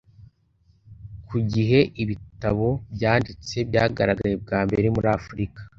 [1.27, 5.61] ku gihe ibitabo byanditse byagaragaye bwa mbere muri afrika